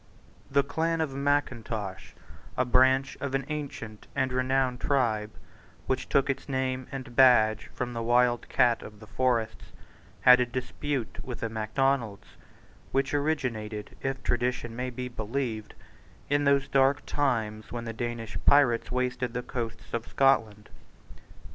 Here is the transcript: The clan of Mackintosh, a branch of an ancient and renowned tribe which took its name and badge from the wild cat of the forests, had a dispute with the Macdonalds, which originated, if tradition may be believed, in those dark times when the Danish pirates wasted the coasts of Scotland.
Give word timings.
The 0.49 0.63
clan 0.63 0.99
of 0.99 1.13
Mackintosh, 1.13 2.15
a 2.57 2.65
branch 2.65 3.19
of 3.21 3.35
an 3.35 3.45
ancient 3.49 4.07
and 4.15 4.33
renowned 4.33 4.81
tribe 4.81 5.29
which 5.85 6.09
took 6.09 6.27
its 6.27 6.49
name 6.49 6.87
and 6.91 7.15
badge 7.15 7.69
from 7.75 7.93
the 7.93 8.01
wild 8.01 8.49
cat 8.49 8.81
of 8.81 8.99
the 8.99 9.05
forests, 9.05 9.65
had 10.21 10.39
a 10.39 10.45
dispute 10.47 11.19
with 11.23 11.41
the 11.41 11.49
Macdonalds, 11.49 12.29
which 12.91 13.13
originated, 13.13 13.95
if 14.01 14.23
tradition 14.23 14.75
may 14.75 14.89
be 14.89 15.07
believed, 15.07 15.75
in 16.31 16.45
those 16.45 16.67
dark 16.67 17.05
times 17.05 17.71
when 17.71 17.83
the 17.85 17.93
Danish 17.93 18.39
pirates 18.43 18.91
wasted 18.91 19.35
the 19.35 19.43
coasts 19.43 19.93
of 19.93 20.07
Scotland. 20.07 20.71